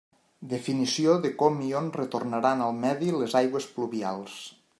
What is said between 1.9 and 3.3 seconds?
retornaran al medi